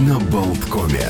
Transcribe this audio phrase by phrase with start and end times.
[0.00, 1.06] на Болткоме.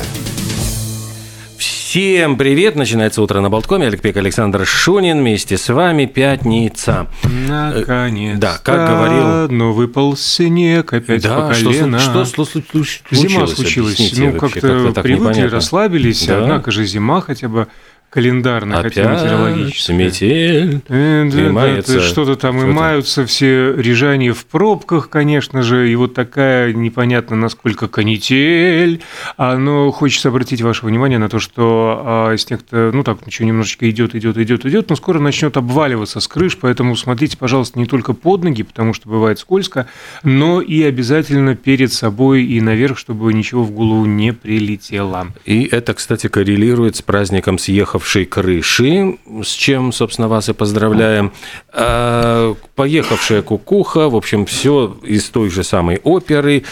[1.57, 2.75] Всем привет!
[2.75, 3.87] Начинается утро на Болткоме.
[3.87, 6.05] Олег Александр Шунин вместе с вами.
[6.05, 7.07] Пятница.
[7.23, 8.37] Наконец.
[8.39, 9.49] Да, как говорил...
[9.49, 11.99] Но выпал снег опять Да, по колено.
[11.99, 13.01] что, что, что случилось?
[13.11, 13.95] Зима случилась.
[13.95, 15.55] Объясните ну, как-то так привыкли, непонятно.
[15.55, 16.25] расслабились.
[16.25, 16.39] Да.
[16.43, 17.67] Однако же зима хотя бы
[18.11, 19.95] календарно, хотя Опять метеорологическая.
[19.95, 20.81] метель.
[20.89, 22.73] Э, да, да, Что-то там и Что-то.
[22.73, 29.01] маются все режания в пробках, конечно же, и вот такая непонятно насколько канитель.
[29.37, 33.89] А, Но хочется обратить ваше внимание на то, что а, снег-то, ну так, еще немножечко
[33.89, 38.11] идет, идет, идет, идет, но скоро начнет обваливаться с крыш, поэтому смотрите, пожалуйста, не только
[38.11, 39.87] под ноги, потому что бывает скользко,
[40.23, 45.27] но и обязательно перед собой и наверх, чтобы ничего в голову не прилетело.
[45.45, 47.57] И это, кстати, коррелирует с праздником
[48.01, 51.31] съехавшей крыши, с чем, собственно, вас и поздравляем.
[51.73, 56.63] А, Поехавшая кукуха, в общем, все из той же самой оперы.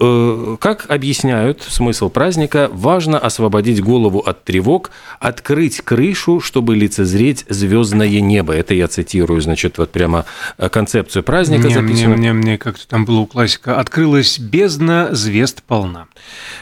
[0.00, 8.20] Э, Как объясняют смысл праздника, важно освободить голову от тревог, открыть крышу, чтобы лицезреть звездное
[8.20, 8.52] небо.
[8.52, 10.24] Это я цитирую, значит, вот прямо
[10.56, 13.80] э, концепцию праздника Мне, мне, мне, мне как-то там было у классика.
[13.80, 16.06] Открылась бездна, звезд полна.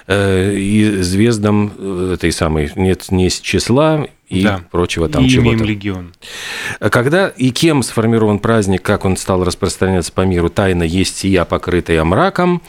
[0.06, 4.60] Э, И звездам этой самой нет не с числа и Да.
[4.70, 5.48] прочего там и чего-то.
[5.54, 6.14] имеем легион.
[6.80, 12.02] Когда и кем сформирован праздник, как он стал распространяться по миру, тайна есть сия, покрытая
[12.04, 12.62] мраком,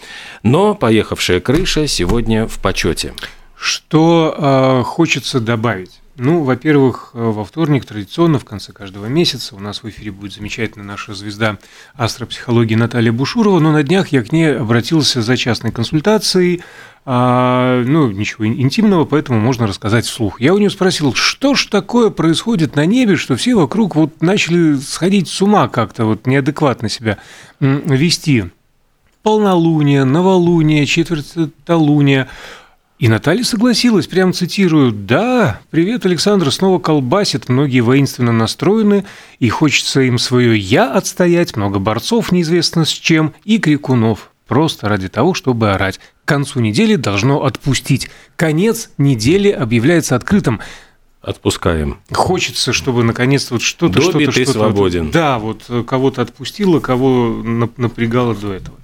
[0.43, 3.13] но поехавшая крыша сегодня в почете.
[3.55, 5.99] Что э, хочется добавить?
[6.19, 10.33] Ну, во-первых, э, во вторник традиционно в конце каждого месяца у нас в эфире будет
[10.33, 11.59] замечательная наша звезда
[11.93, 16.63] астропсихологии Наталья Бушурова, но на днях я к ней обратился за частной консультацией,
[17.05, 20.41] а, ну, ничего ин- интимного, поэтому можно рассказать вслух.
[20.41, 24.75] Я у нее спросил, что ж такое происходит на небе, что все вокруг вот начали
[24.77, 27.19] сходить с ума как-то, вот неадекватно себя
[27.59, 28.45] вести.
[29.21, 32.27] Полнолуние, новолуние, четвертолуние.
[32.99, 39.05] И Наталья согласилась, прям цитирую, «Да, привет, Александр, снова колбасит, многие воинственно настроены,
[39.37, 45.09] и хочется им свое «я» отстоять, много борцов неизвестно с чем, и крикунов, просто ради
[45.09, 45.99] того, чтобы орать.
[46.25, 48.09] К концу недели должно отпустить.
[48.35, 50.59] Конец недели объявляется открытым.
[51.21, 51.99] Отпускаем.
[52.11, 54.51] Хочется, чтобы наконец-то вот что-то, Добби, что-то, ты что-то...
[54.53, 55.11] свободен.
[55.11, 58.77] Да, вот э, кого-то отпустило, кого нап- напрягало до этого.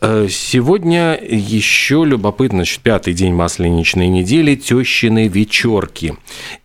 [0.00, 6.16] Э, Сегодня еще любопытно, значит, пятый день масленичной недели, тещины вечерки.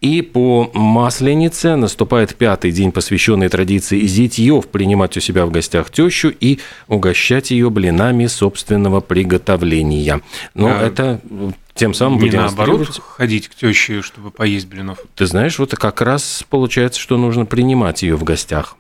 [0.02, 6.30] И по масленице наступает пятый день, посвященный традиции зятьев принимать у себя в гостях тещу
[6.30, 10.22] и угощать ее блинами собственного приготовления.
[10.54, 15.00] Но А это э, тем самым Не наоборот ходить к теще, чтобы поесть блинов.
[15.16, 18.78] Ты знаешь, вот как раз получается, что нужно принимать ее в гостях.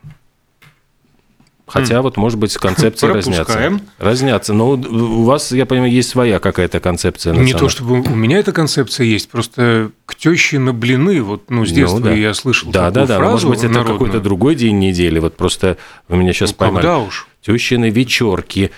[1.73, 3.43] Хотя вот, может быть, концепции разнятся.
[3.45, 3.81] Пропускаем.
[3.97, 4.53] Разнятся.
[4.53, 7.33] Но у вас, я понимаю, есть своя какая-то концепция.
[7.33, 11.65] Не то чтобы у меня эта концепция есть, просто к теще на блины, вот, ну,
[11.65, 12.13] с Ну, детства да.
[12.13, 13.17] я слышал Да, такую да, да.
[13.17, 15.17] фразу Может быть, это какой-то другой день недели.
[15.17, 16.81] Вот просто вы меня сейчас Ну, поймали.
[16.83, 17.27] когда уж?
[17.41, 18.69] Тещины вечерки.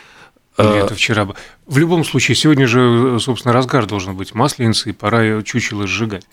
[0.57, 1.35] Или Э, это вчера бы.
[1.67, 6.25] В любом случае, сегодня же, собственно, разгар должен быть масленицы, и пора чучело сжигать.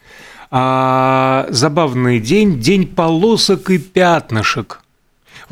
[0.52, 4.81] А забавный день– день полосок и пятнышек.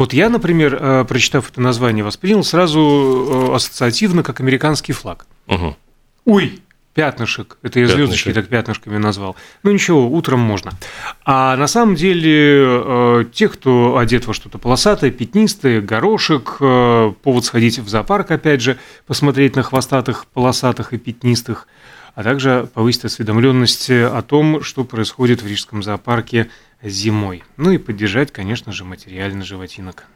[0.01, 5.27] Вот я, например, э, прочитав это название, воспринял сразу э, ассоциативно как американский флаг.
[5.47, 5.77] мгм.
[6.25, 6.63] Ой,
[6.95, 7.59] пятнышек.
[7.61, 9.37] Это я звездочки так пятнышками назвал.
[9.63, 10.73] Ну ничего, утром можно.
[11.27, 17.79] А на самом деле, э, те, кто одет во что-то полосатое, пятнистое, горошек, повод сходить
[17.79, 21.69] в зоопарк, опять же, посмотреть на хвостатых, полосатых и пятнистых,
[22.15, 26.49] а также повысить осведомленность о том, что происходит в Рижском зоопарке
[26.83, 27.43] зимой.
[27.57, 30.07] Ну и поддержать, конечно же, материально животинок.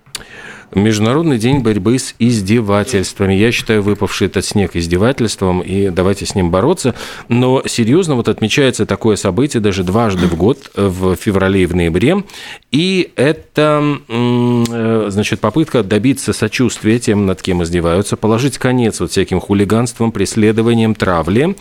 [0.74, 3.34] Международный день борьбы с издевательствами.
[3.34, 6.94] Я считаю выпавший этот снег издевательством, и давайте с ним бороться.
[7.28, 12.24] Но серьезно вот отмечается такое событие даже дважды в год, в феврале и в ноябре.
[12.72, 19.38] И это, э, значит, попытка добиться сочувствия тем, над кем издеваются, положить конец вот всяким
[19.38, 21.54] хулиганствам, преследованиям, травле.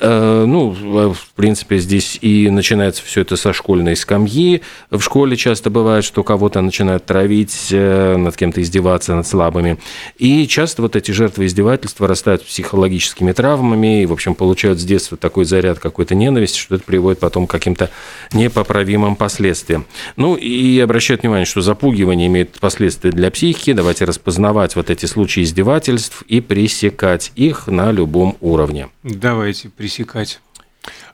[0.00, 4.62] Э, Ну, в принципе, здесь и начинается все это со школьной скамьи.
[4.90, 9.78] В школе часто бывает, что кого-то начинают травить, э, над кем-то издеваться, над слабыми.
[10.18, 15.16] И часто вот эти жертвы издевательства растают психологическими травмами и, в общем, получают с детства
[15.16, 17.90] такой заряд какой-то ненависти, что это приводит потом к каким-то
[18.32, 19.86] непоправимым последствиям.
[20.16, 23.72] Ну, и обращают внимание, что запугивание имеет последствия для психики.
[23.72, 28.88] Давайте распознавать вот эти случаи издевательств и пресекать их на любом уровне.
[29.02, 30.40] Давайте пресекать.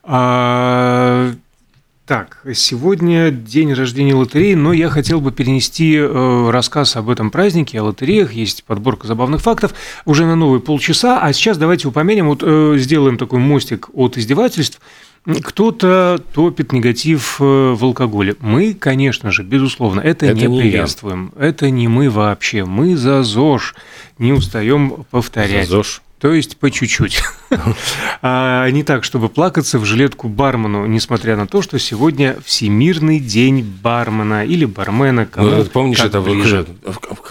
[0.03, 1.33] А,
[2.11, 7.79] Так, сегодня день рождения лотереи, но я хотел бы перенести э, рассказ об этом празднике,
[7.79, 8.33] о лотереях.
[8.33, 9.75] Есть подборка забавных фактов
[10.07, 11.21] уже на новые полчаса.
[11.23, 14.81] А сейчас давайте упомянем, вот э, сделаем такой мостик от издевательств.
[15.25, 18.35] Кто-то топит негатив э, в алкоголе.
[18.41, 21.33] Мы, конечно же, безусловно, это, это не, не приветствуем.
[21.39, 21.47] Я.
[21.47, 22.65] Это не мы вообще.
[22.65, 23.77] Мы за ЗОЖ.
[24.19, 25.69] Не устаем повторять.
[25.69, 26.03] За ЗОЖ.
[26.21, 27.23] То есть по чуть-чуть.
[28.23, 33.63] а не так, чтобы плакаться в жилетку бармену, несмотря на то, что сегодня Всемирный день
[33.63, 35.25] бармена или бармена.
[35.25, 36.67] Кому ну, помнишь, это ближе.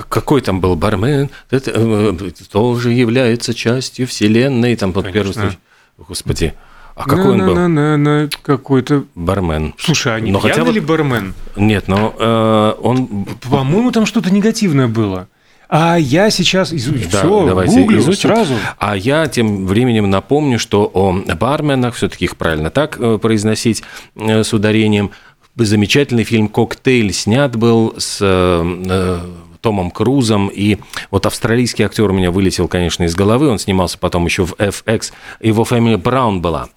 [0.10, 1.30] какой там был бармен?
[1.52, 4.76] Это э, тоже является частью Вселенной.
[4.76, 5.60] Там под первый случай.
[6.00, 6.56] Господи.
[6.96, 7.56] А какой он был?
[7.56, 9.06] На, на, на, какой-то...
[9.16, 9.74] Бармен.
[9.78, 10.72] Слушай, а не но хотя бы...
[10.74, 11.34] ли бармен?
[11.56, 13.26] Нет, но э, он...
[13.50, 15.30] По-моему, там что-то негативное было.
[15.70, 17.08] А я сейчас изучу.
[17.12, 18.30] Да, Все, давайте гуглю изучим.
[18.30, 18.56] сразу.
[18.80, 23.84] А я тем временем напомню, что о барменах, все-таки их правильно так э, произносить
[24.16, 25.12] э, с ударением,
[25.56, 29.20] замечательный фильм «Коктейль» снят был с э,
[29.62, 30.48] Томом Крузом.
[30.48, 30.78] И
[31.12, 33.50] вот австралийский актер у меня вылетел, конечно, из головы.
[33.50, 35.12] Он снимался потом еще в FX.
[35.40, 36.70] Его фамилия Браун была.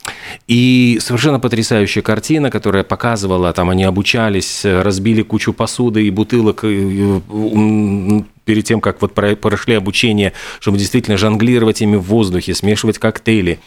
[0.48, 6.64] И совершенно потрясающая картина, которая показывала, там они обучались, разбили кучу посуды и бутылок
[8.44, 13.58] перед тем, как вот прошли обучение, чтобы действительно жонглировать ими в воздухе, смешивать коктейли.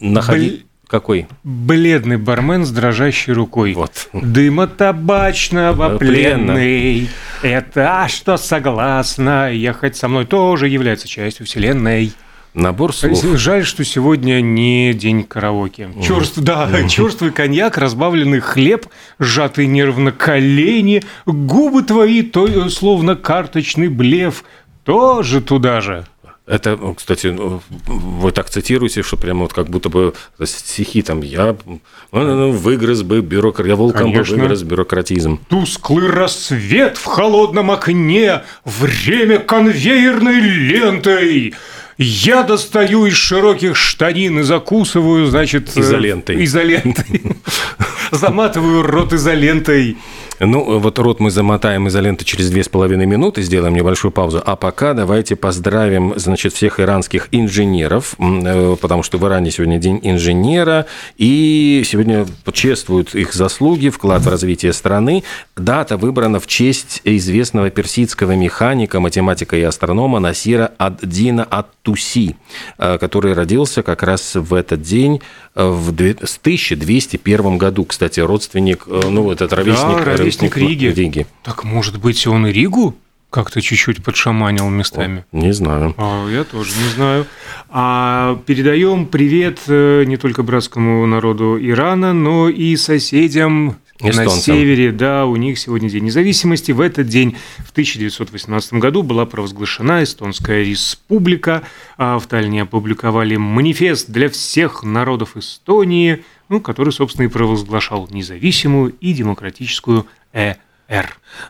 [0.00, 0.66] Находить...
[0.86, 1.28] Какой?
[1.44, 3.74] Бледный бармен с дрожащей рукой.
[3.74, 4.08] Вот.
[4.12, 7.08] Дыма табачного пленный.
[7.42, 12.12] Это что согласно ехать со мной тоже является частью вселенной.
[12.54, 13.22] Набор слов.
[13.38, 15.90] Жаль, что сегодня не день караоке.
[16.02, 18.86] Черств, да, черствый коньяк, разбавленный хлеб,
[19.18, 24.44] сжатый нервно колени, губы твои, то, э, словно карточный блеф,
[24.84, 26.06] тоже туда же.
[26.50, 31.56] Это, кстати, ну, вы так цитируете, что прямо вот как будто бы стихи там «я
[31.64, 31.80] ну,
[32.10, 35.38] ну, выгрыз бы бюрократизм, я волком бы выгрыз бюрократизм».
[35.48, 41.54] Тусклый рассвет в холодном окне, время конвейерной лентой.
[42.02, 45.76] Я достаю из широких штанин и закусываю, значит...
[45.76, 46.42] Э, изолентой.
[46.44, 47.04] Изолентой.
[48.10, 49.96] Заматываю рот изолентой.
[50.42, 54.42] Ну, вот рот мы замотаем изолентой через две с половиной минуты, сделаем небольшую паузу.
[54.42, 60.00] А пока давайте поздравим, значит, всех иранских инженеров, э, потому что в Иране сегодня день
[60.02, 60.86] инженера,
[61.18, 65.24] и сегодня чествуют их заслуги, вклад в развитие страны.
[65.56, 72.36] Дата выбрана в честь известного персидского механика, математика и астронома Насира Ад-Дина Ат-Туси,
[72.78, 75.20] э, который родился как раз в этот день
[75.54, 77.84] э, в 1201 году.
[77.84, 80.86] Кстати, родственник, ну, этот ровесник, да, ровесник Риги.
[80.86, 81.26] Риги.
[81.42, 82.96] Так, может быть, он и Ригу
[83.30, 85.24] как-то чуть-чуть подшаманил местами?
[85.32, 85.94] Не знаю.
[85.96, 87.26] А, я тоже не знаю.
[87.68, 94.24] А передаем привет э, не только братскому народу Ирана, но и соседям Эстонцам.
[94.24, 94.92] на севере.
[94.92, 96.72] Да, у них сегодня День независимости.
[96.72, 101.62] В этот день, в 1918 году, была провозглашена Эстонская республика.
[101.96, 108.92] А в Таллине опубликовали манифест для всех народов Эстонии, ну, который, собственно, и провозглашал независимую
[109.00, 110.56] и демократическую ЭР.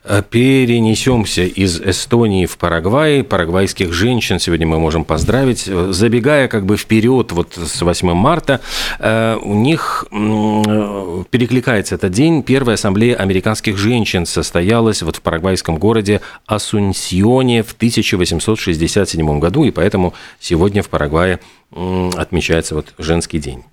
[0.04, 3.24] Э, перенесемся из Эстонии в Парагвай.
[3.24, 5.60] Парагвайских женщин сегодня мы можем поздравить.
[5.60, 8.60] Забегая как бы вперед вот с 8 марта,
[8.98, 12.42] э, у них перекликается этот день.
[12.42, 20.12] Первая ассамблея американских женщин состоялась вот в парагвайском городе Асунсьоне в 1867 году, и поэтому
[20.38, 21.40] сегодня в Парагвае
[21.72, 23.64] отмечается вот женский день.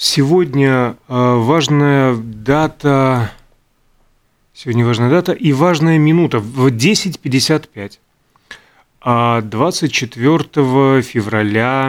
[0.00, 3.32] Сегодня э, важная дата,
[4.54, 7.98] сегодня важная дата и важная минута в 10.55.
[9.42, 11.88] 24 февраля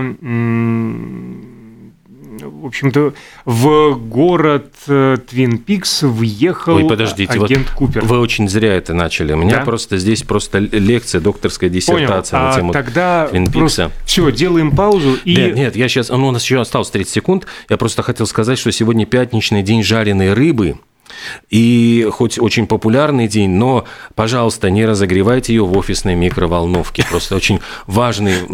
[2.46, 3.14] в общем-то,
[3.46, 8.06] в город э, Твин Пикс въехал Ой, подождите, агент вот Купер.
[8.06, 9.34] Вы очень зря это начали.
[9.34, 9.66] У меня да?
[9.66, 12.50] просто здесь просто лекция, докторская диссертация Понял.
[12.50, 13.92] на тему а тогда Твин Пикса.
[14.06, 15.18] Все, делаем паузу.
[15.26, 15.36] И...
[15.36, 17.48] Нет, нет, я сейчас, ну, у нас еще осталось 30 секунд.
[17.70, 20.78] Я просто хотел сказать, что сегодня пятничный день жареной рыбы.
[21.50, 23.86] И хоть очень популярный день, но,
[24.16, 27.06] пожалуйста, не разогревайте ее в офисной микроволновке.
[27.10, 28.48] Просто очень важный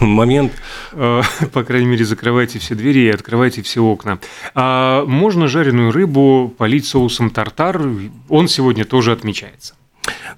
[0.00, 0.52] момент.
[0.92, 1.22] А,
[1.52, 4.18] по крайней мере, закрывайте все двери и открывайте все окна.
[4.54, 7.80] А можно жареную рыбу полить соусом тартар.
[8.28, 9.74] Он сегодня тоже отмечается.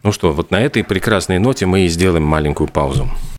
[0.02, 3.08] Ну что, вот на этой прекрасной ноте мы и сделаем маленькую паузу.